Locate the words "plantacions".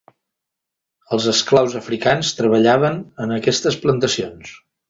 3.85-4.61